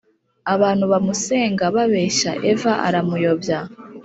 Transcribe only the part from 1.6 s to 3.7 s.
babeshye eva aramuyobya